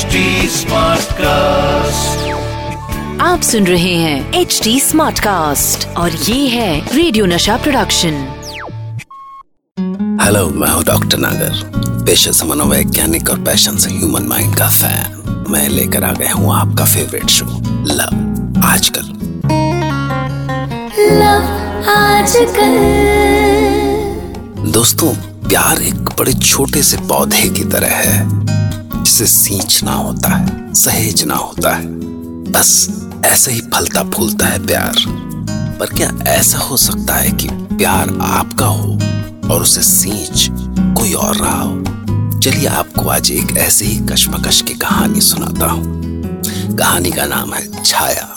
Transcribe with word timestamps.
HD 0.00 0.12
cast 1.12 2.28
आप 3.20 3.40
सुन 3.40 3.66
रहे 3.66 3.94
हैं 3.94 4.32
एच 4.32 4.60
डी 4.64 4.80
स्मार्ट 4.80 5.18
कास्ट 5.18 5.86
और 5.96 6.12
ये 6.12 6.48
है 6.48 6.96
रेडियो 6.96 7.26
नशा 7.26 7.56
प्रोडक्शन 7.56 8.12
हेलो 10.22 10.46
मैं 10.50 10.68
हूँ 10.68 10.84
डॉक्टर 10.84 11.18
नागर 11.18 11.62
पेशे 12.04 12.32
से 12.32 12.46
मनोवैज्ञानिक 12.46 13.30
और 13.30 13.40
पैशन 13.40 13.76
से 13.76 13.90
ह्यूमन 13.90 14.22
माइंड 14.22 14.56
का 14.56 14.68
फ़ैन 14.68 15.44
मैं 15.48 15.68
लेकर 15.68 16.04
आ 16.04 16.12
गया 16.12 16.32
हूँ 16.32 16.54
आपका 16.54 16.84
फेवरेट 16.84 17.26
शो 17.26 17.44
लव 17.86 18.62
आजकल। 18.64 19.06
लव 21.20 21.42
आजकल। 21.90 22.78
दोस्तों 24.72 25.14
प्यार 25.48 25.82
एक 25.82 26.04
बड़े 26.18 26.32
छोटे 26.32 26.82
से 26.82 26.96
पौधे 26.96 27.48
की 27.48 27.64
तरह 27.64 27.96
है। 27.96 28.40
जिसे 29.10 29.26
सींचना 29.26 29.92
होता 29.92 30.28
है 30.28 30.74
सहेजना 30.74 31.34
होता 31.34 31.74
है। 31.74 31.86
बस 32.52 32.88
ऐसे 33.26 33.52
ही 33.52 33.60
फलता 33.60 34.02
फूलता 34.04 34.46
है 34.46 34.66
प्यार। 34.66 34.94
पर 35.80 35.86
क्या 35.86 36.10
ऐसा 36.26 36.58
हो 36.58 36.76
सकता 36.76 37.14
है 37.14 37.30
कि 37.30 37.48
प्यार 37.50 38.18
आपका 38.22 38.66
हो 38.66 38.92
और 39.54 39.62
उसे 39.62 39.82
सींच 39.82 40.48
कोई 40.98 41.12
और 41.12 41.36
रहा 41.36 41.60
हो? 41.60 42.38
चलिए 42.40 42.66
आपको 42.66 43.08
आज 43.08 43.30
एक 43.30 43.56
ऐसे 43.56 43.84
ही 43.84 43.98
कश्मकश 44.06 44.60
की 44.60 44.74
कहानी 44.74 45.20
सुनाता 45.20 45.66
हूँ। 45.66 45.82
कहानी 46.76 47.10
का 47.10 47.24
नाम 47.26 47.54
है 47.54 47.82
छाया। 47.82 48.28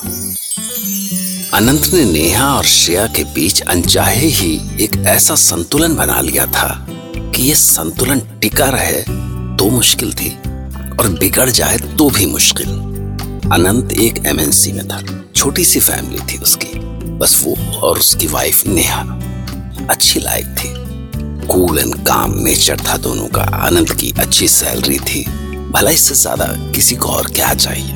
अनंत 1.54 1.92
ने 1.94 2.06
नेहा 2.06 2.54
और 2.54 2.66
श्रेया 2.66 3.08
के 3.08 3.24
बीच 3.24 3.62
अनचाहे 3.62 4.28
ही 4.28 4.56
एक 4.82 4.98
ऐसा 5.08 5.36
संतुलन 5.36 5.96
बना 5.96 6.22
लिया 6.22 6.46
था 6.46 6.88
कि 6.90 7.44
ये 7.44 7.56
संतुलन 7.56 8.20
टिका 8.42 8.66
रहे 8.66 9.02
तो 9.58 9.70
मुश्किल 9.70 10.14
थी। 10.14 10.38
और 11.00 11.08
बिगड़ 11.10 11.50
जाए 11.50 11.78
तो 11.98 12.10
भी 12.10 12.26
मुश्किल। 12.26 12.70
अनंत 13.52 13.94
एक 13.94 14.26
एमएनसी 14.26 14.72
में 14.72 14.88
था। 14.88 15.02
छोटी 15.36 15.64
सी 15.66 15.80
फैमिली 15.80 16.20
थी 16.32 16.38
उसकी। 16.38 16.80
बस 17.20 17.42
वो 17.46 17.56
और 17.80 18.00
उसकी 18.00 18.28
वाइफ 18.28 18.66
नेहा। 18.68 19.02
अच्छी 19.90 20.20
लाइफ 20.20 20.46
थी। 20.46 20.74
कूल 21.48 21.80
एंड 21.80 21.96
काम 21.96 22.34
नेचर 22.40 22.80
था 22.80 22.98
दोनों 22.98 23.28
का। 23.28 23.44
अनंत 23.68 23.92
की 23.92 24.14
अच्छी 24.20 24.48
सैलरी 24.48 25.00
थी। 25.00 25.24
भला 25.72 25.92
इससे 25.92 26.16
ज़्यादा 26.16 26.46
किसी 26.76 26.96
को 26.96 27.10
और 27.10 27.28
क्या 27.28 27.54
चाहिए? 27.54 27.94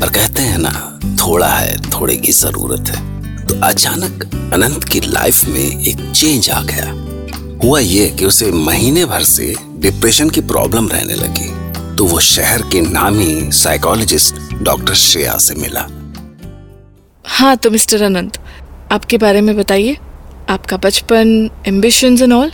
पर 0.00 0.08
कहते 0.08 0.42
हैं 0.42 0.58
ना, 0.58 1.00
थोड़ा 1.20 1.48
है, 1.48 1.76
थोड़े 1.90 2.16
की 2.16 2.32
ज़रूरत 2.32 2.88
है। 2.88 3.46
तो 3.46 3.54
अचानक 3.60 4.24
अनंत 4.54 4.84
की 4.84 5.00
लाइफ 5.00 5.44
में 5.44 5.86
एक 5.86 6.10
चेंज 6.12 6.50
आ 6.50 6.62
गया। 6.62 6.90
हुआ 7.64 7.78
ये 7.80 8.06
कि 8.10 8.24
उसे 8.24 8.50
महीने 8.52 9.04
भर 9.04 9.22
से 9.22 9.54
डिप्रेशन 9.78 10.30
की 10.30 10.40
प्रॉब्लम 10.40 10.88
रहने 10.88 11.14
लगी। 11.14 11.48
तो 11.98 12.04
वो 12.06 12.18
शहर 12.20 12.62
के 12.72 12.80
नामी 12.80 13.50
साइकोलॉजिस्ट 13.52 14.34
डॉक्टर 14.62 14.94
श्रेया 14.94 15.36
से 15.38 15.54
मिला। 15.54 15.80
हाँ 17.24 17.56
तो 17.56 17.70
मिस्टर 17.70 18.02
अनंत 18.02 18.38
आपके 18.92 19.18
बारे 19.18 19.40
में 19.40 19.56
बताइए। 19.56 19.96
आपका 20.50 20.76
बचपन 20.76 21.50
एम्बिशंस 21.66 22.22
एंड 22.22 22.32
ऑल 22.32 22.52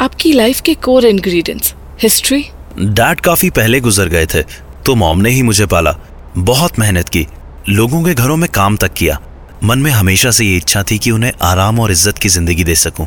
आपकी 0.00 0.32
लाइफ 0.32 0.60
के 0.60 0.74
कोर 0.84 1.04
इंग्रेडिएंट्स 1.06 1.74
हिस्ट्री 2.02 2.44
डैड 2.80 3.20
काफ़ी 3.20 3.50
पहले 3.50 3.80
गुजर 3.80 4.08
गए 4.08 4.26
थे 4.34 4.42
तो 4.86 4.94
मॉम 4.94 5.20
ने 5.20 5.30
ही 5.30 5.42
मुझे 5.42 5.66
पाला। 5.66 5.94
बहुत 6.38 6.78
मेहनत 6.78 7.08
की 7.08 7.26
लोगों 7.68 8.02
के 8.04 8.14
घरों 8.14 8.36
में 8.36 8.48
काम 8.50 8.76
तक 8.76 8.92
किया। 8.92 9.18
मन 9.64 9.78
में 9.78 9.90
हमेशा 9.90 10.30
से 10.30 10.44
ये 10.44 10.56
इच्छा 10.56 10.82
थी 10.82 10.98
कि 10.98 11.10
उन्हें 11.10 11.32
आराम 11.42 11.80
और 11.80 11.92
इज़्ज़त 11.92 12.18
की 12.18 12.28
ज़िंदगी 12.28 12.64
दे 12.64 12.74
सकूँ। 12.76 13.06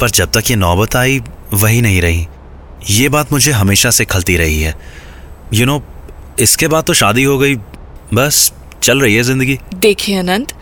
पर 0.00 0.10
जब 0.10 0.32
तक 0.32 0.50
ये 0.50 0.56
नौबत 0.56 0.96
आई 0.96 1.20
वही 1.54 1.80
नहीं 1.82 2.00
रही। 2.02 2.26
ये 2.90 3.08
बात 3.08 3.32
मुझे 3.32 3.52
हमेशा 3.52 3.90
से 3.90 4.04
खलती 4.06 4.36
रही 4.36 4.60
है। 4.62 4.74
यू 5.54 5.66
नो 5.66 5.80
इसके 6.40 6.68
बाद 6.68 6.84
तो 6.84 6.94
शादी 6.94 7.22
हो 7.24 7.36
गई। 7.38 7.54
बस 8.14 8.52
चल 8.82 9.00
रही 9.00 9.14
है 9.14 9.22
ज़िंदगी। 9.22 9.58
देखिए 9.76 10.16
अनंत 10.16 10.52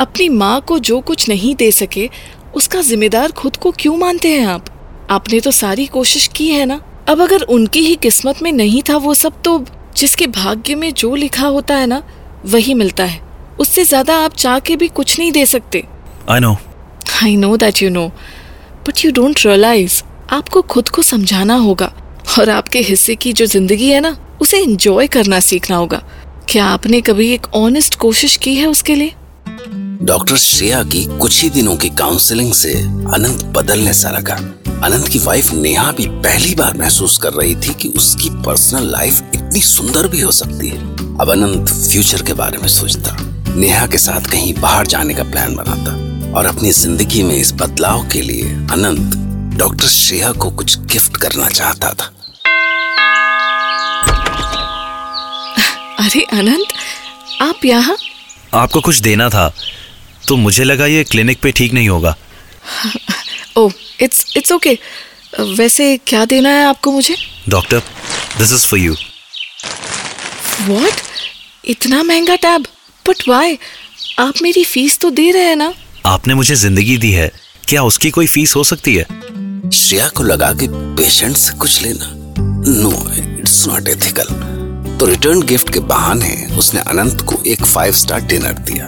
अपनी 0.00 0.28
माँ 0.28 0.60
को 0.60 0.78
जो 0.80 1.00
कुछ 1.00 1.28
नहीं 1.28 1.54
दे 1.54 1.70
सके 1.72 2.08
उसका 2.54 2.80
जिम्मेदार 2.82 3.32
खुद 3.32 3.56
को 3.56 3.70
क्यों 3.72 3.96
मानते 3.96 4.28
हैं 4.28 4.46
आप? 4.46 4.64
आपने 5.10 5.40
तो 5.40 5.50
सारी 5.50 5.86
कोशिश 5.88 6.26
की 6.26 6.48
है 6.48 6.64
ना? 6.66 6.80
अब 7.08 7.20
अगर 7.20 7.42
उनकी 7.42 7.80
ही 7.80 7.94
किस्मत 7.96 8.42
में 8.42 8.50
नहीं 8.52 8.82
था 8.88 8.96
वो 8.96 9.14
सब 9.14 9.42
तो 9.42 9.64
जिसके 9.96 10.26
भाग्य 10.28 10.74
में 10.74 10.92
जो 10.94 11.14
लिखा 11.16 11.46
होता 11.48 11.76
है 11.76 11.86
ना 11.86 12.02
वही 12.46 12.74
मिलता 12.74 13.04
है। 13.04 13.20
उससे 13.60 13.84
ज़्यादा 13.84 14.16
आप 14.16 14.34
चाह 14.34 14.58
के 14.58 14.76
भी 14.76 14.88
कुछ 14.90 15.18
नहीं 15.18 15.32
दे 15.32 15.46
सकते। 15.46 15.84
I 16.30 16.40
know 16.40 16.56
I 17.22 17.36
know 17.36 17.56
that 17.56 17.82
you 17.82 17.90
know 17.90 18.06
but 18.86 19.04
you 19.04 19.12
don't 19.12 19.46
realise 19.46 20.02
आपको 20.32 20.62
खुद 20.64 20.88
को 20.88 21.02
समझाना 21.02 21.54
होगा। 21.58 21.92
और 22.38 22.50
आपके 22.50 22.80
हिस्से 22.80 23.14
की 23.14 23.32
जो 23.32 23.46
ज़िंदगी 23.46 23.88
है 23.90 24.00
ना, 24.00 24.16
उसे 24.42 24.62
एंजॉय 24.62 25.06
करना 25.06 25.40
सीखना 25.40 25.76
होगा। 25.76 26.02
क्या 26.48 26.64
आपने 26.64 27.00
कभी 27.00 27.32
एक 27.32 27.46
ऑनेस्ट 27.54 27.94
कोशिश 27.94 28.36
की 28.36 28.54
है 28.56 28.66
उसके 28.66 28.94
लिए? 28.94 29.14
डॉक्टर 30.02 30.36
श्रेया 30.36 30.82
की 30.82 31.04
कुछ 31.18 31.42
ही 31.42 31.48
दिनों 31.50 31.76
की 31.76 31.88
काउंसलिंग 31.88 32.52
से 32.54 32.72
अनंत 33.14 33.42
बदलने 33.56 33.92
सा 33.92 34.10
लगा 34.10 34.34
अनंत 34.84 35.08
की 35.08 35.18
वाइफ 35.18 35.52
नेहा 35.52 35.90
भी 35.92 36.06
पहली 36.06 36.54
बार 36.54 36.76
महसूस 36.78 37.18
कर 37.18 37.32
रही 37.32 37.54
थी 37.56 37.74
कि 37.74 37.88
उसकी 37.88 38.30
पर्सनल 38.44 38.90
लाइफ 38.90 39.34
इतनी 39.34 39.60
सुंदर 39.60 40.08
भी 40.08 40.20
हो 40.20 40.30
सकती 40.32 40.68
है। 40.68 40.78
अब 41.16 41.30
अनंत 41.30 41.68
फ्यूचर 41.68 42.22
के 42.22 42.32
बारे 42.32 42.58
में 42.58 42.68
सोचता। 42.68 43.16
नेहा 43.56 43.86
के 43.86 43.98
साथ 43.98 44.30
कहीं 44.30 44.54
बाहर 44.54 44.86
जाने 44.86 45.14
का 45.14 45.24
प्लान 45.24 45.54
बनाता 45.56 45.92
और 46.38 46.46
अपनी 46.46 46.70
ज़िंदगी 46.72 47.22
में 47.22 47.36
इस 47.36 47.52
बदलाव 47.52 48.08
के 48.08 48.22
लिए 48.22 48.52
अनंत 48.72 49.16
डॉक्टर 49.58 49.88
श्रेया 49.88 50.32
को 50.32 50.50
कुछ 50.50 50.78
गिफ्ट 50.82 51.16
करना 51.16 51.48
चाहता 51.48 51.92
था। 51.92 52.12
अरे 56.10 56.22
अनंत 56.32 56.72
आप 57.42 57.64
यहाँ? 57.64 57.96
आपको 58.54 58.80
कुछ 58.80 58.98
देना 59.00 59.28
था 59.30 59.46
तो 60.28 60.36
मुझे 60.36 60.64
लगा 60.64 60.86
ये 60.86 61.02
क्लिनिक 61.04 61.40
पे 61.42 61.52
ठीक 61.52 61.72
नहीं 61.72 61.88
होगा। 61.88 62.14
ओ 63.56 63.68
इट्स 64.00 64.36
इट्स 64.36 64.52
ओके 64.52 64.72
वैसे 65.58 65.96
क्या 66.06 66.24
देना 66.24 66.48
है 66.48 66.64
आपको 66.66 66.92
मुझे? 66.92 67.16
Doctor 67.48 67.82
this 68.38 68.52
is 68.52 68.66
for 68.66 68.78
you 68.78 68.94
what 70.68 71.00
इतना 71.64 72.02
महँगा 72.02 72.36
टैब? 72.36 72.66
बट 73.06 73.22
व्हाई 73.28 73.58
आप 74.18 74.42
मेरी 74.42 74.64
फ़ीस 74.64 74.98
तो 74.98 75.10
दे 75.10 75.30
रहे 75.30 75.44
हैं 75.44 75.56
ना? 75.56 75.72
आपने 76.06 76.34
मुझे 76.34 76.54
ज़िंदगी 76.56 76.96
दी 76.96 77.12
है 77.12 77.30
क्या 77.68 77.82
उसकी 77.82 78.10
कोई 78.10 78.26
फ़ीस 78.26 78.56
हो 78.56 78.64
सकती 78.64 78.94
है? 78.94 79.06
श्रेया 79.72 80.08
को 80.08 80.22
लगा 80.22 80.52
कि 80.52 80.68
पेशेंट 80.70 81.36
से 81.36 81.56
कुछ 81.58 81.82
लेना। 81.82 82.14
नो 82.72 82.92
इट्स 83.38 83.66
नॉट 83.68 83.88
एथिकल 83.88 84.58
तो 85.00 85.06
रिटर्न 85.06 85.40
गिफ्ट 85.42 85.72
के 85.72 85.80
बहाने 85.80 86.56
उसने 86.58 86.80
अनंत 86.80 87.20
को 87.20 87.36
एक 87.46 87.64
फाइव 87.64 87.92
स्टार 87.92 88.20
डिनर 88.20 88.52
दिया। 88.52 88.86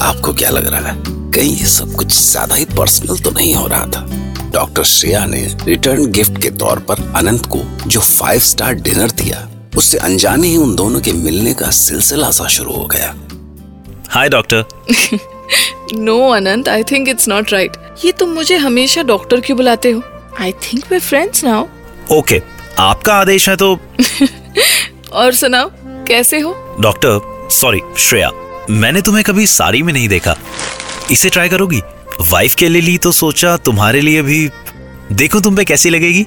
आपको 0.00 0.32
क्या 0.32 0.50
लग 0.50 0.66
रहा 0.66 0.88
है? 0.88 1.02
कहीं 1.06 1.56
ये 1.56 1.66
सब 1.66 1.92
कुछ 1.94 2.12
ज़्यादा 2.12 2.54
ही 2.54 2.64
पर्सनल 2.64 3.18
तो 3.18 3.30
नहीं 3.30 3.54
हो 3.54 3.66
रहा 3.66 3.86
था? 3.86 4.06
डॉक्टर 4.52 4.84
श्रेया 4.84 5.24
ने 5.24 5.42
रिटर्न 5.64 6.10
गिफ्ट 6.10 6.40
के 6.42 6.50
तौर 6.50 6.78
पर 6.78 7.02
अनंत 7.16 7.46
को 7.46 7.58
जो 7.86 8.00
फाइव 8.00 8.40
स्टार 8.40 8.74
डिनर 8.74 9.10
दिया 9.10 9.48
उससे 9.76 9.98
अनजाने 9.98 10.48
ही 10.48 10.56
उन 10.56 10.74
दोनों 10.76 11.00
के 11.00 11.12
मिलने 11.12 11.52
का 11.54 11.70
सिलसिला 11.70 12.30
सा 12.30 12.46
शुरू 12.48 12.72
हो 12.72 12.86
गया। 12.86 13.14
Hi 14.08 14.28
doctor 14.28 14.64
no 15.94 16.18
Anant 16.28 16.68
I 16.68 16.82
think 16.82 17.08
it's 17.08 17.28
not 17.28 17.52
right 17.52 17.76
ये 18.04 18.12
तुम 18.12 18.30
मुझे 18.30 18.56
हमेशा 18.56 19.02
डॉक्टर 19.02 19.40
क्यों 19.40 19.56
बुलाते 19.56 19.90
हो? 19.90 20.02
I 20.40 20.52
think 20.52 20.84
we 20.92 20.98
friends 21.00 21.44
now 21.44 21.66
okay 22.10 22.42
आपका 22.78 23.14
आदेश 23.14 23.48
है 23.48 23.56
तो 23.56 23.78
और 25.14 25.34
सुनाओ 25.34 25.70
कैसे 26.06 26.38
हो? 26.40 26.54
डॉक्टर 26.80 27.48
सॉरी 27.52 27.80
श्रेया 27.98 28.30
मैंने 28.70 29.00
तुम्हें 29.02 29.24
कभी 29.24 29.46
साड़ी 29.46 29.82
में 29.82 29.92
नहीं 29.92 30.08
देखा। 30.08 30.36
इसे 31.10 31.28
ट्राई 31.28 31.48
करोगी? 31.48 31.80
वाइफ 32.30 32.54
के 32.54 32.68
लिए 32.68 32.82
ली 32.82 32.96
तो 32.98 33.12
सोचा 33.12 33.56
तुम्हारे 33.56 34.00
लिए 34.00 34.22
भी। 34.22 34.48
देखो 35.12 35.40
तुम 35.40 35.56
पे 35.56 35.64
कैसी 35.64 35.90
लगेगी? 35.90 36.26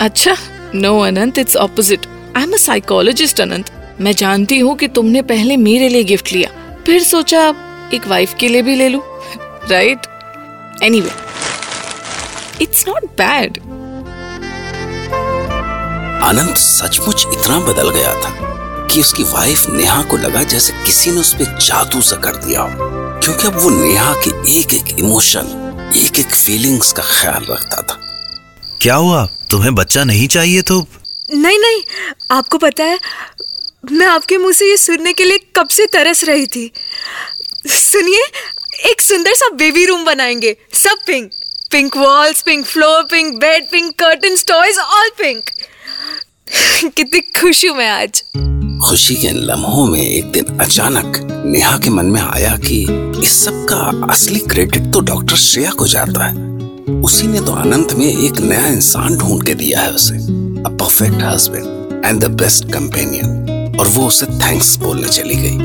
अच्छा 0.00 0.36
no 0.74 0.98
Anant 1.00 1.38
it's 1.38 1.56
opposite 1.56 2.06
I 2.36 2.42
am 2.42 2.52
a 2.52 2.56
psychologist 2.56 3.40
Anant. 3.40 3.70
मैं 4.00 4.12
जानती 4.16 4.58
हूँ 4.58 4.76
कि 4.76 4.88
तुमने 4.88 5.22
पहले 5.22 5.56
मेरे 5.58 5.88
लिए 5.88 6.04
गिफ्ट 6.04 6.32
लिया 6.32 6.50
फिर 6.86 7.02
सोचा 7.02 7.48
एक 7.94 8.06
वाइफ 8.08 8.34
के 8.40 8.48
लिए 8.48 8.62
भी 8.62 8.74
ले 8.76 8.88
लूँ। 8.88 9.02
Right 9.70 10.06
anyway 10.82 11.10
it's 12.62 12.84
not 12.88 13.04
bad 13.18 13.58
Anant 16.22 16.56
सचमुच 16.56 17.24
इतना 17.32 17.58
बदल 17.60 17.90
गया 17.90 18.14
था 18.14 18.30
कि 18.86 19.00
उसकी 19.00 19.22
वाइफ 19.22 19.66
नेहा 19.68 20.02
को 20.02 20.16
लगा 20.16 20.42
जैसे 20.42 20.72
किसी 20.72 21.10
ने 21.10 21.20
उस 21.20 21.32
पर 21.34 21.58
जादू 21.58 22.00
सा 22.02 22.16
कर 22.16 22.36
दिया 22.36 22.60
हो। 22.60 22.68
क्योंकि 23.20 23.46
अब 23.46 23.58
वो 23.58 23.70
नेहा 23.70 24.14
के 24.14 24.58
एक 24.58 24.74
एक 24.74 24.98
इमोशन 24.98 25.92
एक 25.96 26.18
एक 26.18 26.34
फीलिंग्स 26.34 26.92
का 26.92 27.02
ख्याल 27.02 27.46
रखता 27.50 27.82
था। 27.82 28.00
क्या 28.80 28.94
हुआ? 28.94 29.26
तुम्हें 29.50 29.74
बच्चा 29.74 30.04
नहीं 30.04 30.28
चाहिए 30.28 30.62
तो? 30.62 30.86
नहीं 31.34 31.58
नहीं 31.58 31.82
आपको 32.30 32.58
पता 32.58 32.84
है 32.84 32.98
मैं 33.92 34.06
आपके 34.06 34.36
मुँह 34.36 34.52
से 34.52 34.70
ये 34.70 34.76
सुनने 34.76 35.12
के 35.12 35.24
लिए 35.24 35.38
कब 35.56 35.68
से 35.68 35.86
तरस 35.86 36.24
रही 36.24 36.46
थी। 36.46 36.72
सुनिए 37.66 38.24
एक 38.90 39.00
सुंदर 39.00 39.34
सा 39.34 39.48
बेबी 39.48 39.86
रूम 39.86 40.04
बनाएँगे 40.04 40.56
सब 40.74 40.96
pink 41.06 41.30
pink 41.70 41.96
walls 41.96 42.42
pink 42.42 42.66
floor 42.66 43.02
pink 43.02 43.34
bed 43.38 43.70
pink 43.70 43.98
curtain 43.98 44.36
toys 44.48 44.78
all 44.78 45.10
pink 45.18 45.50
कितनी 46.96 47.20
खुश 47.20 47.64
हूँ 47.64 47.76
मैं 47.76 47.88
आज। 47.88 48.22
खुशी 48.84 49.14
के 49.14 49.30
लम्हों 49.30 49.86
में 49.86 50.00
एक 50.00 50.30
दिन 50.32 50.58
अचानक 50.58 51.42
नेहा 51.46 51.78
के 51.78 51.90
मन 51.90 52.06
में 52.06 52.20
आया 52.20 52.56
कि 52.56 52.86
इस 53.22 53.44
सब 53.44 53.66
का 53.70 54.06
असली 54.12 54.38
क्रेडिट 54.38 54.92
तो 54.92 55.00
डॉक्टर 55.00 55.36
श्रेया 55.36 55.70
को 55.70 55.86
जाता 55.86 56.24
है। 56.24 56.36
उसी 57.02 57.26
ने 57.26 57.40
तो 57.40 57.52
अनंत 57.52 57.92
में 57.92 58.06
एक 58.06 58.40
नया 58.40 58.66
इंसान 58.66 59.16
ढूंढ 59.16 59.44
के 59.44 59.54
दिया 59.54 59.80
है 59.80 59.90
उसे 59.90 60.14
a 60.14 60.76
perfect 60.80 61.22
husband 61.22 62.06
and 62.06 62.20
the 62.20 62.30
best 62.30 62.72
companion 62.72 63.76
और 63.80 63.88
वो 63.88 64.06
उसे 64.08 64.26
थैंक्स 64.26 64.76
बोलने 64.76 65.08
चली 65.08 65.34
गई। 65.34 65.58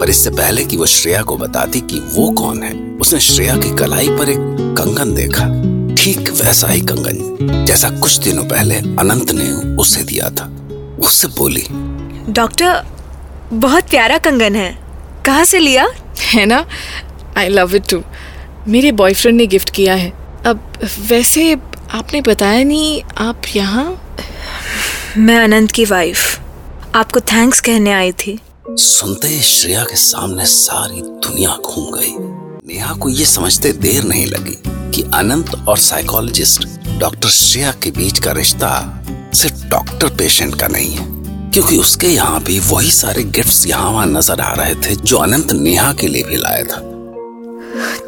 पर 0.00 0.10
इससे 0.10 0.30
पहले 0.30 0.64
कि 0.64 0.76
वो 0.76 0.86
श्रेया 0.86 1.22
को 1.22 1.36
बताती 1.36 1.80
कि 1.80 1.98
वो 2.14 2.30
कौन 2.30 2.62
है, 2.62 2.98
उसने 3.00 3.20
श्रेया 3.20 3.56
की 3.56 3.76
कलाई 3.76 4.08
पर 4.08 4.30
एक 4.30 4.38
कंगन 4.78 5.14
देखा। 5.14 5.73
ठीक 5.98 6.30
वैसा 6.30 6.68
ही 6.68 6.80
कंगन 6.80 7.64
जैसा 7.64 7.90
कुछ 7.90 8.16
दिनों 8.16 8.44
पहले 8.44 8.74
अनंत 8.74 9.30
ने 9.32 9.50
उसे 9.76 10.02
दिया 10.04 10.30
था। 10.30 10.46
उससे 11.06 11.28
बोली 11.28 11.66
डॉक्टर 12.32 12.82
बहुत 13.52 13.90
प्यारा 13.90 14.18
कंगन 14.18 14.56
है। 14.56 14.78
कहाँ 15.26 15.44
से 15.44 15.58
लिया? 15.58 15.86
है 16.20 16.46
ना? 16.46 16.66
आई 17.38 17.48
लव 17.48 17.74
इट 17.76 17.88
टू 17.90 18.02
मेरे 18.68 18.92
बॉयफ्रेंड 18.92 19.36
ने 19.36 19.46
गिफ्ट 19.46 19.70
किया 19.70 19.94
है। 19.94 20.12
अब 20.46 20.72
वैसे 21.00 21.56
आपने 21.90 22.20
बताया 22.20 22.64
नहीं 22.64 23.02
आप 23.18 23.42
यहाँ? 23.56 24.16
मैं 25.18 25.38
अनंत 25.38 25.70
की 25.70 25.84
वाइफ 25.84 26.40
आपको 26.94 27.20
थैंक्स 27.20 27.60
कहने 27.60 27.92
आई 27.92 28.12
थी। 28.12 28.38
सुनते 28.70 29.28
ही 29.28 29.40
श्रेया 29.40 29.84
के 29.84 29.96
सामने 29.96 30.46
सारी 30.46 31.02
दुनिया 31.02 31.56
घूम 31.66 31.84
गई। 31.94 32.14
नेहा 32.68 32.94
को 32.94 33.08
ये 33.08 33.24
समझते 33.24 33.72
देर 33.72 34.04
नहीं 34.04 34.26
लगी। 34.26 34.73
कि 34.94 35.02
अनंत 35.14 35.50
और 35.68 35.78
साइकोलॉजिस्ट 35.78 36.66
डॉक्टर 36.98 37.28
श्रेया 37.28 37.70
के 37.82 37.90
बीच 37.90 38.18
का 38.18 38.32
रिश्ता 38.32 38.70
सिर्फ़ 39.34 39.64
डॉक्टर 39.68 40.08
पेशेंट 40.08 40.54
का 40.54 40.66
नहीं 40.68 40.90
है, 40.90 41.06
क्योंकि 41.50 41.76
उसके 41.78 42.06
यहाँ 42.06 42.42
भी 42.44 42.58
वही 42.62 42.90
सारे 42.90 43.22
गिफ्ट्स 43.22 43.66
यहाँ 43.66 43.90
वहाँ 43.90 44.06
नज़र 44.06 44.40
आ 44.40 44.52
रहे 44.54 44.74
थे 44.74 44.94
जो 44.96 45.16
अनंत 45.18 45.52
नेहा 45.52 45.92
के 45.92 46.06
लिए 46.06 46.22
भी 46.22 46.36
लाया 46.36 46.64
था। 46.64 46.80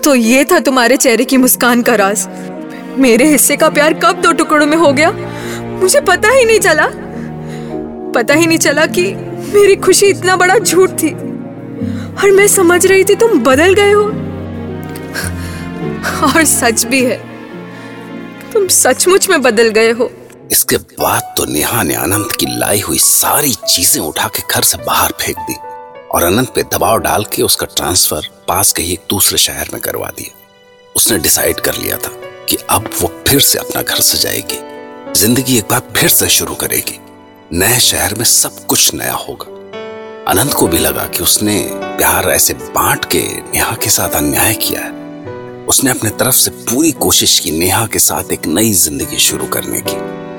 तो 0.04 0.14
ये 0.14 0.44
था 0.44 0.58
तुम्हारे 0.60 0.96
चेहरे 0.96 1.24
की 1.24 1.36
मुस्कान 1.36 1.82
का 1.82 1.94
राज। 1.94 2.26
मेरे 2.98 3.28
हिस्से 3.30 3.56
का 3.56 3.68
प्यार 3.70 3.94
कब 3.94 4.20
दो 4.22 4.32
टुकड़ों 4.32 4.66
में 4.66 4.76
हो 4.76 4.92
गया? 4.92 5.10
मुझे 5.80 6.00
पता 6.02 6.28
ही 6.28 6.44
नहीं 6.44 6.60
चला। 6.60 6.86
पता 8.12 8.34
ही 8.34 8.46
नहीं 8.46 8.58
चला 8.58 8.86
कि 8.88 9.02
मेरी 9.54 9.76
खुशी 9.76 10.06
इतना 10.06 10.36
बड़ा 10.36 10.58
झूठ 10.58 10.90
थी। 10.92 11.10
और 11.10 12.30
मैं 12.30 12.46
समझ 12.48 12.84
रही 12.86 13.04
थी 13.04 13.14
तुम 13.14 13.38
बदल 13.44 13.74
गए 13.74 13.92
हो। 13.92 14.04
और 16.34 16.44
सच 16.44 16.84
भी 16.84 17.04
है। 17.04 17.16
तुम 18.52 18.68
सचमुच 18.68 19.28
में 19.28 19.42
बदल 19.42 19.68
गए 19.68 19.90
हो। 19.90 20.10
इसके 20.52 20.76
बाद 20.76 21.34
तो 21.36 21.44
नेहा 21.44 21.82
ने 21.82 21.94
अनंत 21.94 22.32
की 22.32 22.46
लाई 22.58 22.80
हुई 22.80 22.98
सारी 22.98 23.52
चीज़ें 23.54 24.02
उठा 24.02 24.28
के 24.28 24.42
घर 24.50 24.62
से 24.62 24.78
बाहर 24.78 25.12
फेंक 25.20 25.38
दी 25.38 25.54
और 26.08 26.22
अनंत 26.22 26.52
पे 26.54 26.62
दबाव 26.62 26.98
डाल 26.98 27.24
के 27.24 27.42
उसका 27.42 27.66
ट्रांसफ़र 27.66 28.28
पास 28.48 28.72
के 28.72 28.82
ही 28.82 28.92
एक 28.92 29.00
दूसरे 29.10 29.38
शहर 29.38 29.68
में 29.72 29.82
करवा 29.82 30.08
दिया। 30.08 30.34
उसने 30.96 31.18
डिसाइड 31.18 31.60
कर 31.60 31.74
लिया 31.74 31.96
था 31.96 32.10
कि 32.48 32.56
अब 32.70 32.90
वो 33.00 33.22
फिर 33.28 33.40
से 33.40 33.58
अपना 33.58 33.82
घर 33.82 34.00
सजाएगी। 34.00 34.58
ज़िंदगी 35.20 35.58
एक 35.58 35.64
बार 35.64 35.82
फिर 35.96 36.08
से 36.08 36.28
शुरू 36.28 36.54
करेगी। 36.54 36.98
नए 37.52 37.78
शहर 37.78 38.14
में 38.14 38.24
सब 38.24 38.66
कुछ 38.66 38.94
नया 38.94 39.14
होगा। 39.14 39.52
अनंत 40.30 40.52
को 40.52 40.66
भी 40.66 40.78
लगा 40.78 41.06
कि 41.06 41.22
उसने 41.22 41.70
प्यार 41.74 42.28
ऐसे 42.30 42.54
बांट 42.54 43.04
के 43.04 43.22
नेहा 43.52 43.74
के 43.74 43.90
साथ 43.90 44.08
अन्याय 44.08 44.54
किया 44.54 44.80
है। 44.80 44.95
उसने 45.68 45.90
अपने 45.90 46.10
तरफ़ 46.10 46.34
से 46.34 46.50
पूरी 46.50 46.90
कोशिश 46.94 47.38
की 47.38 47.50
नेहा 47.50 47.86
के 47.86 47.98
साथ 47.98 48.32
एक 48.32 48.46
नई 48.46 48.72
ज़िंदगी 48.74 49.16
शुरू 49.18 49.46
करने 49.46 49.80
की। 49.86 49.96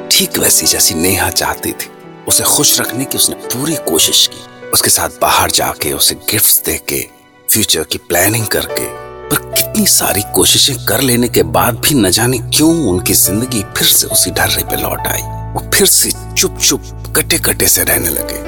ठीक 0.09 0.37
वैसी 0.39 0.65
जैसी 0.65 0.95
नेहा 0.95 1.29
चाहती 1.31 1.71
थी। 1.71 1.89
उसे 2.27 2.43
खुश 2.45 2.79
रखने 2.79 3.05
की 3.05 3.17
उसने 3.17 3.35
पूरी 3.47 3.75
कोशिश 3.89 4.25
की। 4.27 4.69
उसके 4.69 4.89
साथ 4.89 5.19
बाहर 5.21 5.51
जाके 5.51 5.91
उसे 5.93 6.15
गिफ्ट्स 6.31 6.61
दे 6.65 6.77
के 6.89 6.99
फ्यूचर 7.47 7.83
की 7.83 7.97
प्लानिंग 7.99 8.45
करके, 8.45 8.85
पर 9.29 9.51
कितनी 9.53 9.85
सारी 9.87 10.21
कोशिशें 10.35 10.85
कर 10.85 11.01
लेने 11.01 11.27
के 11.27 11.43
बाद 11.57 11.79
भी 11.79 11.95
न 11.95 12.11
जाने 12.11 12.37
क्यों 12.49 12.71
उनकी 12.89 13.13
ज़िंदगी 13.15 13.63
फिर 13.77 13.87
से 13.87 14.07
उसी 14.07 14.31
ढर्रे 14.31 14.63
पे 14.63 14.81
लौट 14.81 15.07
आई। 15.07 15.21
वो 15.53 15.69
फिर 15.73 15.87
से 15.87 16.11
चुप 16.33 16.57
चुप 16.59 17.13
कटे 17.17 17.37
कटे 17.39 17.67
से 17.67 17.83
रहने 17.83 18.09
लगे। 18.09 18.39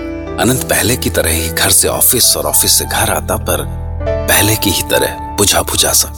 अनंत 0.41 0.63
पहले 0.63 0.97
की 0.97 1.09
तरह 1.09 1.31
ही 1.31 1.49
घर 1.49 1.69
से 1.71 1.87
ऑफ़िस 1.87 2.35
और 2.37 2.45
ऑफ़िस 2.45 2.77
से 2.79 2.85
घर 2.85 3.09
आता, 3.09 3.35
पर 3.37 3.65
पहले 4.01 4.55
की 4.55 4.69
ही 4.69 4.83
तरह 4.89 5.35
बुझा 5.37 5.61
बुझा 5.61 5.93
सा। 5.93 6.13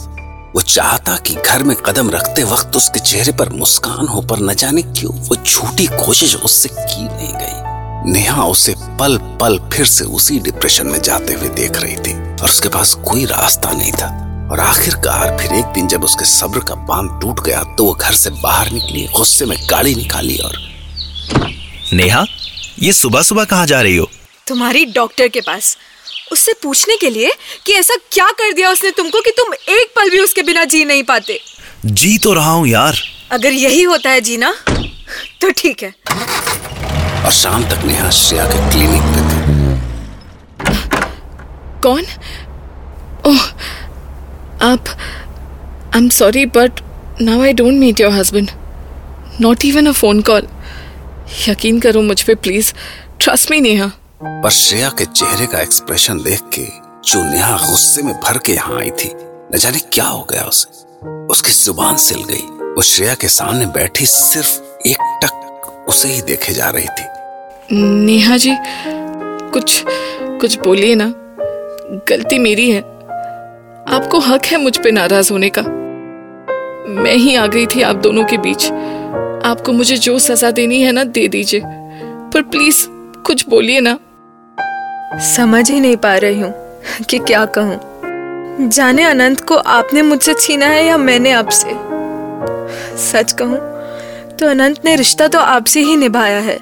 वो 0.54 0.60
चाहता 0.60 1.16
कि 1.16 1.34
घर 1.34 1.62
में 1.62 1.76
कदम 1.76 2.10
रखते 2.10 2.42
वक्त 2.44 2.76
उसके 2.76 3.00
चेहरे 3.00 3.32
पर 3.32 3.48
मुस्कान 3.48 4.08
हो 4.08 4.20
पर 4.22 4.40
न 4.40 4.54
जाने 4.54 4.82
क्यों 4.82 5.14
वो 5.18 5.36
झूठी 5.36 5.86
कोशिश 5.86 6.34
उससे 6.36 6.68
की 6.72 7.04
नहीं 7.04 7.32
गई। 7.34 8.10
नेहा 8.12 8.44
उसे 8.44 8.74
पल 9.00 9.16
पल 9.40 9.58
फिर 9.72 9.86
से 9.86 10.04
उसी 10.04 10.38
डिप्रेशन 10.38 10.86
में 10.86 11.00
जाते 11.02 11.32
हुए 11.32 11.48
देख 11.48 11.76
रही 11.76 11.96
थी 11.96 12.14
और 12.34 12.50
उसके 12.50 12.68
पास 12.68 12.94
कोई 13.08 13.24
रास्ता 13.24 13.70
नहीं 13.70 13.92
था। 13.92 14.08
और 14.52 14.60
आखिरकार 14.60 15.36
फिर 15.38 15.52
एक 15.52 15.64
दिन 15.64 15.86
जब 15.88 16.04
उसके 16.04 16.24
सब्र 16.24 16.60
का 16.60 16.74
बाँध 16.88 17.20
टूट 17.22 17.40
गया 17.40 17.62
तो 17.78 17.84
वो 17.84 17.92
घर 17.92 18.12
से 18.12 18.30
बाहर 18.30 18.70
निकली 18.70 19.06
गुस्से 19.16 19.46
में 19.46 19.56
गाड़ी 19.70 19.94
निकाली 19.94 20.36
और 20.38 20.56
नेहा 21.92 22.24
ये 22.82 22.92
सुबह 22.92 23.22
सुबह 23.22 23.44
कहाँ 23.44 23.66
जा 23.66 23.80
रही 23.80 23.96
हो? 23.96 24.08
तुम्हारी 24.46 24.84
डॉक्टर 24.86 25.28
के 25.28 25.40
पास। 25.40 25.76
उससे 26.32 26.52
पूछने 26.62 26.96
के 26.96 27.10
लिए 27.10 27.30
कि 27.66 27.72
ऐसा 27.74 27.94
क्या 28.12 28.28
कर 28.38 28.52
दिया 28.52 28.70
उसने 28.70 28.90
तुमको 28.96 29.20
कि 29.20 29.30
तुम 29.36 29.54
एक 29.54 29.92
पल 29.96 30.10
भी 30.10 30.18
उसके 30.20 30.42
बिना 30.42 30.64
जी 30.66 30.84
नहीं 30.84 31.02
पाते? 31.04 31.38
जी 31.86 32.16
तो 32.18 32.32
रहा 32.34 32.50
हूँ 32.50 32.66
यार। 32.68 32.98
अगर 33.32 33.52
यही 33.52 33.82
होता 33.82 34.10
है 34.10 34.20
जीना 34.20 34.54
तो 35.40 35.50
ठीक 35.58 35.82
है। 35.82 35.94
और 37.24 37.32
शाम 37.32 37.64
तक 37.70 37.84
नेहा 37.84 38.10
श्रेया 38.10 38.44
के 38.46 38.70
क्लिनिक 38.70 39.02
पे 39.14 39.20
थे। 39.28 39.40
कौन? 41.82 42.04
ओह 43.26 43.42
आप 44.64 44.88
I 44.88 45.98
am 45.98 46.08
sorry 46.10 46.44
but 46.56 46.80
now 47.20 47.42
I 47.42 47.52
don't 47.52 47.78
meet 47.80 48.00
your 48.00 48.12
husband 48.12 48.50
not 49.40 49.64
even 49.64 49.86
a 49.86 49.92
phone 49.92 50.20
call 50.22 50.46
यकीन 51.48 51.80
करो 51.80 52.02
मुझ 52.02 52.20
पे 52.22 52.34
प्लीज़ 52.36 52.72
ट्रस्ट 53.20 53.50
मी 53.50 53.60
नेहा. 53.60 53.90
पर 54.24 54.50
श्रेया 54.50 54.88
के 54.88 55.04
चेहरे 55.04 55.46
का 55.46 55.60
एक्सप्रेशन 55.60 56.18
देख 56.22 56.40
के 56.54 56.66
जो 57.08 57.30
नेहा 57.30 57.56
गुस्से 57.70 58.02
में 58.02 58.14
भर 58.14 58.38
के 58.38 58.52
यहाँ 58.52 58.80
आई 58.80 58.90
थी, 58.90 59.12
न 59.14 59.50
जाने 59.54 59.78
क्या 59.78 60.04
हो 60.04 60.26
गया 60.30 60.42
उसे। 60.42 60.82
उसकी 61.26 61.50
ज़ुबान 61.50 61.96
सिल 61.96 62.22
गई। 62.22 62.42
वो 62.74 62.82
श्रेया 62.82 63.14
के 63.14 63.28
सामने 63.28 63.66
बैठी 63.66 64.06
सिर्फ़ 64.06 64.60
एक 64.88 65.20
टक 65.24 65.32
उसे 65.88 66.08
ही 66.08 66.22
देखे 66.22 66.52
जा 66.52 66.68
रही 66.68 66.86
थी। 66.86 67.04
नेहा 67.80 68.36
जी, 68.36 68.56
कुछ 69.50 69.84
कुछ 70.20 70.58
बोलिए 70.58 70.94
ना। 70.94 71.14
गलती 72.08 72.38
मेरी 72.38 72.70
है। 72.70 72.80
आपको 73.88 74.18
हक 74.18 74.44
है 74.44 74.62
मुझ 74.62 74.76
पे 74.78 74.90
नाराज़ 74.90 75.32
होने 75.32 75.50
का। 75.58 75.62
मैं 77.02 77.14
ही 77.14 77.34
आ 77.34 77.46
गई 77.46 77.66
थी 77.66 77.82
आप 77.82 77.96
दोनों 77.96 78.24
के 78.24 78.38
बीच। 78.38 78.66
आपको 79.46 79.72
मुझे 79.72 79.96
जो 79.96 80.18
सजा 80.18 80.50
देनी 80.50 80.82
है 80.82 80.92
ना, 80.92 81.04
दे 81.04 81.28
दीजिए। 81.28 81.62
पर 81.64 82.42
प्लीज़, 82.42 82.86
कुछ 83.22 83.48
बोलिए 83.48 83.80
ना। 83.80 83.98
समझ 85.12 85.70
ही 85.70 85.80
नहीं 85.80 85.96
पा 85.96 86.16
रही 86.16 86.40
हूँ 86.40 86.52
कि 87.10 87.18
क्या 87.18 87.44
कहूँ। 87.58 88.68
जाने 88.68 89.02
अनंत 89.04 89.40
को 89.40 89.56
आपने 89.56 90.02
मुझसे 90.02 90.34
छीना 90.34 90.66
है 90.66 90.84
या 90.86 90.96
मैंने 90.96 91.32
आपसे? 91.32 91.74
सच 93.02 93.32
कहूँ 93.32 93.58
तो 94.36 94.46
अनंत 94.46 94.84
ने 94.84 94.94
रिश्ता 94.96 95.28
तो 95.28 95.38
आपसे 95.38 95.80
ही 95.80 95.96
निभाया 95.96 96.38
है। 96.38 96.58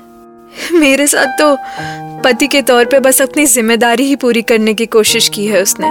मेरे 0.72 1.06
साथ 1.06 1.38
तो 1.38 1.56
पति 2.24 2.46
के 2.46 2.62
तौर 2.62 2.84
पे 2.84 3.00
बस 3.00 3.22
अपनी 3.22 3.46
ज़िम्मेदारी 3.46 4.04
ही 4.04 4.16
पूरी 4.16 4.42
करने 4.42 4.74
की 4.74 4.86
कोशिश 4.86 5.28
की 5.28 5.46
है 5.46 5.62
उसने। 5.62 5.88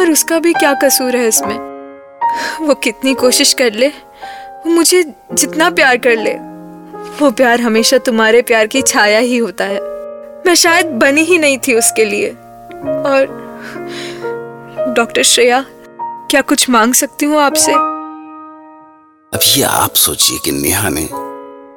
और 0.00 0.10
उसका 0.10 0.38
भी 0.38 0.52
क्या 0.52 0.72
कसूर 0.74 1.16
है 1.16 1.28
इसमें? 1.28 1.56
वो 2.60 2.74
कितनी 2.74 3.14
कोशिश 3.14 3.52
कर 3.54 3.72
ले, 3.72 3.88
वो 3.88 4.70
मुझे 4.70 5.02
जितना 5.32 5.70
प्यार 5.70 5.96
कर 5.96 6.16
ले, 6.16 6.34
वो 7.20 7.30
प्यार 7.30 7.60
हमेशा 7.60 7.98
तुम्हारे 7.98 8.42
प्यार 8.42 8.66
की 8.66 8.82
छाया 8.82 9.18
ही 9.18 9.36
होता 9.38 9.64
है। 9.64 9.89
मैं 10.46 10.54
शायद 10.54 10.86
बनी 10.86 11.22
ही 11.22 11.38
नहीं 11.38 11.58
थी 11.58 11.74
उसके 11.74 12.04
लिए। 12.04 12.30
और 12.30 13.26
डॉक्टर 14.96 15.22
श्रेया, 15.22 15.64
क्या 16.30 16.40
कुछ 16.40 16.70
मांग 16.70 16.94
सकती 16.94 17.26
हूँ 17.26 17.40
आपसे? 17.40 17.72
अब 17.72 19.40
ये 19.56 19.62
आप 19.62 19.94
सोचिए 19.94 20.38
कि 20.44 20.52
नेहा 20.52 20.88
ने 20.88 21.08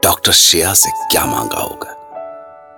डॉक्टर 0.03 0.31
श्रेया 0.31 0.73
से 0.73 0.89
क्या 1.11 1.25
मांगा 1.25 1.57
होगा। 1.57 1.89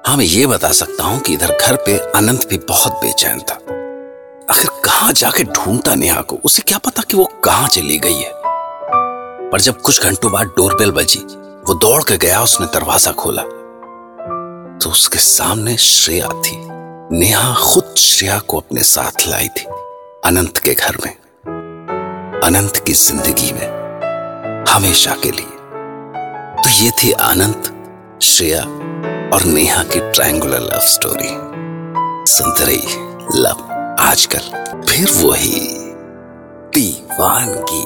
हाँ 0.08 0.18
मैं 0.18 0.26
ये 0.26 0.48
बता 0.48 0.72
सकता 0.72 1.04
हूँ 1.04 1.20
कि 1.20 1.34
इधर 1.34 1.58
घर 1.62 1.76
पे 1.76 1.98
अनंत 1.98 2.48
भी 2.50 2.58
बहुत 2.58 2.92
बेचैन 2.92 3.40
था। 3.40 3.56
आखिर 4.52 4.70
कहाँ 4.86 5.14
जाके 5.14 5.44
ढूंढता 5.44 5.96
नेहा 5.96 6.22
को? 6.22 6.36
उसे 6.36 6.62
क्या 6.62 6.78
पता 6.78 7.02
कि 7.02 7.18
वो 7.18 7.26
कहाँ 7.26 7.68
चली 7.68 7.98
गई 7.98 8.14
है। 8.14 8.32
पर 9.52 9.62
जब 9.62 9.82
कुछ 9.82 10.04
घंटों 10.04 10.32
बाद 10.32 10.48
डोरबेल 10.48 10.92
बजी, 10.92 11.20
वो 11.68 11.74
दौड़ 11.74 12.04
के 12.04 12.18
गया, 12.18 12.42
उसने 12.42 12.68
दरवाज़ा 12.68 13.12
खोला। 13.12 13.44
तो 14.82 14.90
उसके 14.90 15.20
सामने 15.20 15.76
श्रेया 15.78 16.28
थी। 16.42 16.58
नेहा 17.12 17.54
खुद 17.54 17.94
श्रेया 17.98 18.40
को 18.40 18.58
अपने 18.58 18.84
साथ 18.84 19.28
लाई 19.28 19.48
थी, 19.48 19.66
अनंत 20.26 20.58
के 20.58 20.74
घर 20.74 20.98
में। 21.06 21.12
अनंत 22.44 22.78
की 22.78 22.94
ज़िंदगी 22.94 23.52
में, 23.54 23.68
हमेशा 24.70 25.16
के 25.24 25.32
लिए। 25.32 25.54
तो 26.62 26.70
ये 26.84 26.92
थी 26.92 27.12
अनंत, 27.12 27.72
श्रेया 28.22 28.62
और 29.34 29.44
नेहा 29.46 29.84
की 29.84 30.00
ट्रायंगुलर 30.12 30.60
लव 30.62 30.80
स्टोरी 30.88 31.30
सुनते 32.32 32.66
रहिए, 32.66 32.98
लव, 33.36 33.58
आजकल, 34.00 34.52
फिर 34.82 35.12
वही, 35.26 35.60
दीवानगी। 36.76 37.86